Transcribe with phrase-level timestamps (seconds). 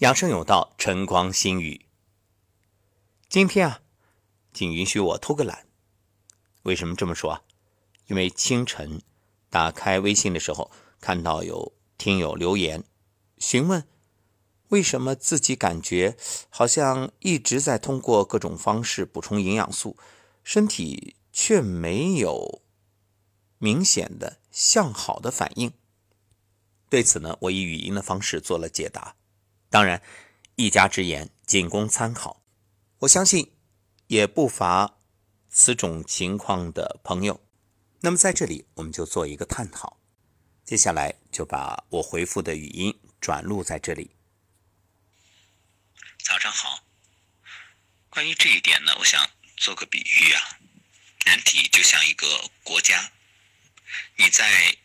[0.00, 1.84] 养生有道，晨光心语。
[3.28, 3.82] 今天啊，
[4.50, 5.66] 请允许我偷个懒。
[6.62, 7.42] 为什么这么说啊？
[8.06, 9.02] 因为清晨
[9.50, 10.70] 打开微信的时候，
[11.02, 12.82] 看到有听友留言
[13.36, 13.86] 询问，
[14.68, 16.16] 为什么自己感觉
[16.48, 19.98] 好像一直在通过各种方式补充营养素，
[20.42, 22.62] 身体却没有
[23.58, 25.70] 明显的向好的反应。
[26.88, 29.16] 对此呢，我以语音的方式做了解答。
[29.70, 30.02] 当然，
[30.56, 32.42] 一家之言仅供参考。
[32.98, 33.56] 我相信
[34.08, 34.98] 也不乏
[35.48, 37.40] 此种情况的朋友。
[38.00, 40.00] 那么在这里，我们就做一个探讨。
[40.64, 44.16] 接下来就把我回复的语音转录在这里。
[46.24, 46.84] 早上好。
[48.08, 50.58] 关于这一点呢，我想做个比喻啊，
[51.26, 52.26] 人体就像一个
[52.64, 53.12] 国家，
[54.16, 54.76] 你在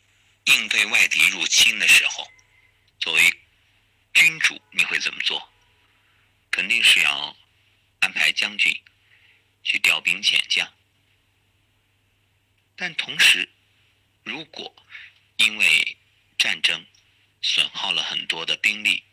[0.44, 2.28] 应对外敌入侵的时候，
[3.00, 3.42] 作为。
[4.16, 5.52] 君主你会怎么做？
[6.50, 7.36] 肯定是要
[8.00, 8.74] 安排将军
[9.62, 10.74] 去调兵遣将。
[12.78, 13.50] 但同时，
[14.24, 14.74] 如果
[15.36, 15.98] 因为
[16.38, 16.86] 战争
[17.42, 19.04] 损耗了很多的兵力，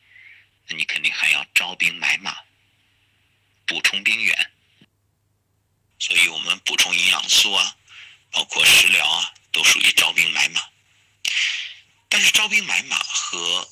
[0.68, 2.36] 那你肯定还要招兵买马，
[3.66, 4.52] 补充兵源。
[5.98, 7.76] 所以我们补充营养素啊，
[8.30, 10.62] 包括食疗啊，都属于招兵买马。
[12.08, 13.68] 但是招兵买马和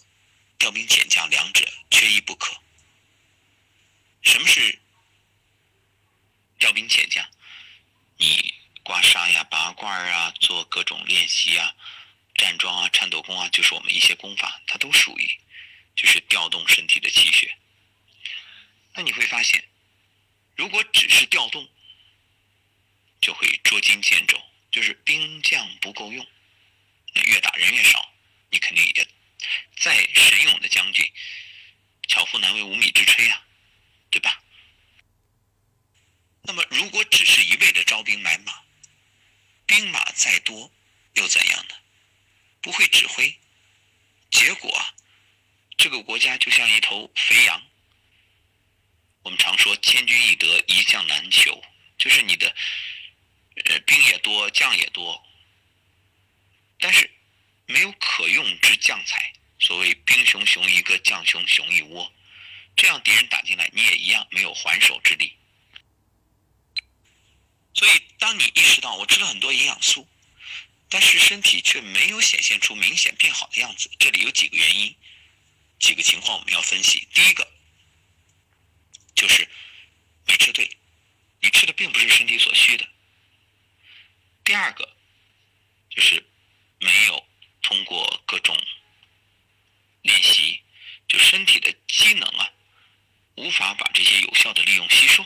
[1.26, 2.56] 两者缺一不可。
[4.22, 4.78] 什么是
[6.58, 7.26] 调兵遣将？
[8.16, 11.74] 你刮痧呀、拔罐啊、做各种练习啊、
[12.34, 15.40] 站桩啊、颤抖功啊，就是我们一些功法，它都属于
[15.96, 17.56] 就是调动身体的气血。
[18.94, 19.64] 那你会发现，
[20.54, 21.66] 如果只是调动，
[23.22, 24.38] 就会捉襟见肘，
[24.70, 26.26] 就是兵将不够用，
[27.14, 28.09] 越打人越少，
[29.80, 31.10] 再神勇的将军，
[32.06, 33.42] 巧妇难为无米之炊啊，
[34.10, 34.44] 对吧？
[36.42, 38.62] 那么，如果只是一味的招兵买马，
[39.64, 40.70] 兵马再多
[41.14, 41.74] 又怎样呢？
[42.60, 43.34] 不会指挥，
[44.30, 44.94] 结果啊，
[45.78, 47.62] 这个国家就像一头肥羊。
[49.22, 51.64] 我们常说“千军易得，一将难求”，
[51.96, 52.54] 就是你的
[53.64, 55.26] 呃兵也多，将也多，
[56.78, 57.10] 但是。
[57.66, 62.12] 没有可用之将才，所谓兵熊熊一个，将熊熊一窝，
[62.76, 65.36] 这样敌人打进来，你也一样没有还手之力。
[67.74, 70.08] 所以，当你意识到我吃了很多营养素，
[70.88, 74.96] 但是身体却没有显现出明显变好的样子，这里有几个原因，
[75.78, 77.06] 几个情我们要分析。
[77.12, 77.46] 第一个
[79.14, 79.48] 就是
[80.26, 80.76] 没吃对，
[81.40, 82.88] 你吃的并不是身体所需的。
[84.42, 84.96] 第二个
[85.90, 86.26] 就是
[86.80, 87.28] 没有。
[87.62, 88.56] 通过各种
[90.02, 90.60] 练习，
[91.06, 92.50] 就身体的机能啊，
[93.36, 95.24] 无法把这些有效的利用吸收。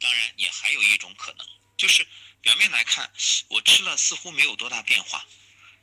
[0.00, 2.06] 当然，也还有一种可能，就是
[2.40, 3.12] 表面来看，
[3.48, 5.24] 我吃了似乎没有多大变化，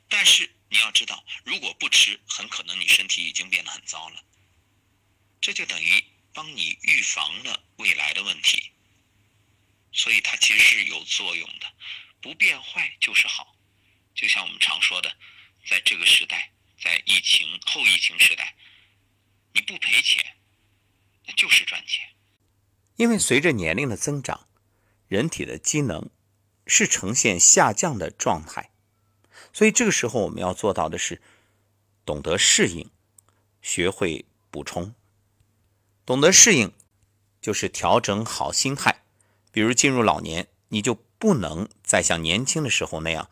[0.09, 4.23] 但是你要知道，如果不吃，很可能你身体已经变得很糟了。
[5.39, 6.03] 这就等于
[6.33, 8.71] 帮你预防了未来的问题，
[9.91, 11.73] 所以它其实是有作用的，
[12.21, 13.55] 不变坏就是好。
[14.13, 15.15] 就像我们常说的，
[15.67, 16.51] 在这个时代，
[16.81, 18.55] 在疫情后疫情时代，
[19.53, 20.37] 你不赔钱，
[21.25, 22.07] 那就是赚钱。
[22.97, 24.47] 因为随着年龄的增长，
[25.07, 26.09] 人体的机能
[26.65, 28.71] 是呈现下降的状态，
[29.51, 31.21] 所以这个时候我们要做到的是
[32.05, 32.89] 懂得适应，
[33.61, 34.93] 学会补充。
[36.05, 36.71] 懂得适应，
[37.41, 39.03] 就是调整好心态。
[39.51, 43.29] 比如进入老年，你就不能再像年轻的时候那样。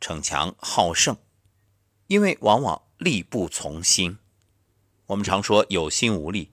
[0.00, 1.16] 逞强好胜，
[2.06, 4.18] 因为往往力不从心。
[5.06, 6.52] 我们常说有心无力。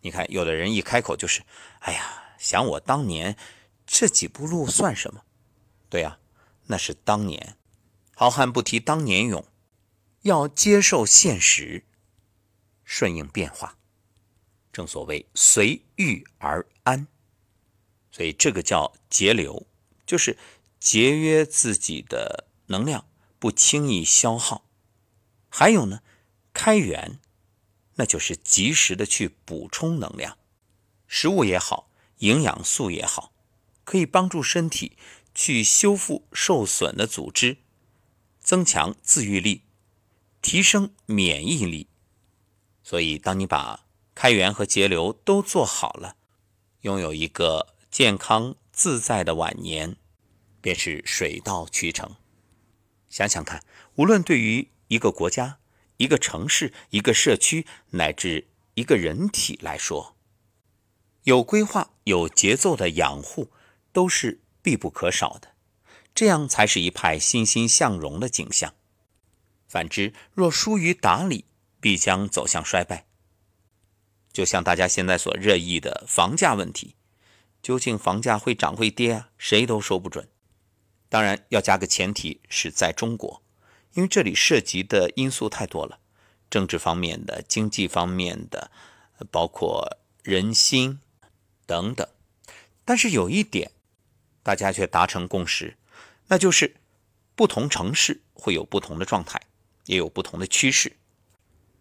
[0.00, 1.44] 你看，有的人一开口就是
[1.78, 3.36] ：“哎呀，想我当年
[3.86, 5.22] 这几步路算什么？”
[5.92, 6.18] 对呀，
[6.68, 7.58] 那是当年。
[8.14, 9.44] 好汉不提当年勇，
[10.22, 11.84] 要接受现实，
[12.82, 13.76] 顺应变化。
[14.72, 17.06] 正所谓随遇而安。
[18.10, 19.66] 所以这个叫节流，
[20.06, 20.38] 就是
[20.80, 22.48] 节约自己的。
[22.68, 23.06] 能量
[23.38, 24.64] 不轻易消耗，
[25.50, 26.00] 还有呢，
[26.54, 27.20] 开源，
[27.96, 30.38] 那就是及时的去补充能量，
[31.06, 33.34] 食物也好，营养素也好，
[33.84, 34.96] 可以帮助身体
[35.34, 37.58] 去修复受损的组织，
[38.40, 39.62] 增强自愈力，
[40.40, 41.88] 提升免疫力。
[42.82, 46.16] 所以，当你把开源和节流都做好了，
[46.82, 49.96] 拥有一个健康自在的晚年，
[50.60, 52.16] 便是水到渠成。
[53.08, 53.64] 想想看，
[53.94, 55.58] 无论对于一个国家、
[55.96, 60.16] 一个城市、一个社区，乃至一个人体来说，
[61.22, 63.50] 有规划、有节奏的养护
[63.92, 65.48] 都是必不可少的，
[66.14, 68.74] 这样才是一派欣欣向荣的景象。
[69.68, 71.44] 反之，若疏于打理，
[71.80, 73.06] 必将走向衰败。
[74.32, 76.94] 就像大家现在所热议的房价问题，
[77.62, 79.30] 究竟房价会涨会跌啊？
[79.36, 80.28] 谁都说不准。
[81.08, 83.42] 当然要加个前提是在中国，
[83.92, 85.98] 因为这里涉及的因素太多了，
[86.48, 88.70] 政治方面的、经济方面的，
[89.30, 91.00] 包括人心
[91.66, 92.06] 等等。
[92.84, 93.72] 但是有一点，
[94.42, 95.76] 大家却达成共识，
[96.28, 96.76] 那就是
[97.34, 99.40] 不同城市会有不同的状态，
[99.86, 100.96] 也有不同的趋势。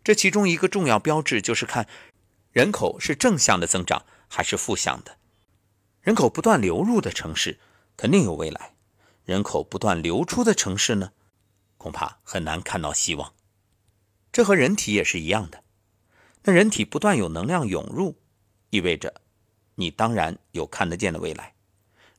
[0.03, 1.87] 这其中一个重要标志就是看。
[2.51, 5.17] 人口是正向的增长还是负向的？
[6.01, 7.57] 人口不断流入的城市
[7.95, 8.73] 肯定有未来，
[9.23, 11.13] 人口不断流出的城市呢，
[11.77, 13.33] 恐怕很难看到希望。
[14.33, 15.63] 这和人体也是一样的。
[16.43, 18.17] 那人体不断有能量涌入，
[18.69, 19.21] 意味着
[19.75, 21.53] 你当然有看得见的未来。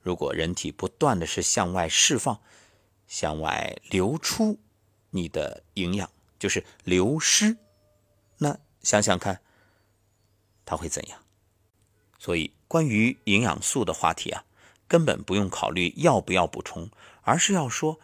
[0.03, 2.41] 如果人体不断的是向外释放、
[3.07, 4.59] 向外流出，
[5.11, 7.57] 你的营养就是流失。
[8.39, 9.41] 那想想看。
[10.65, 11.21] 它会怎样？
[12.21, 14.45] 所以，关于营养素的话题啊，
[14.87, 16.89] 根本不用考虑要不要补充，
[17.23, 17.99] 而是要说，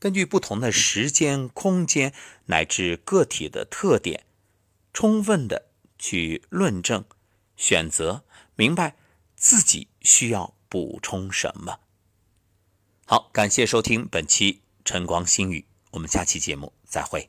[0.00, 2.12] 根据不同的时间、空间
[2.46, 4.26] 乃至个体的特点，
[4.92, 7.04] 充分的去论证、
[7.56, 8.24] 选择，
[8.56, 8.96] 明白
[9.36, 11.78] 自己需要补充什么。
[13.06, 17.28] 好，感谢收听本期晨光新语，我们下期节目再会。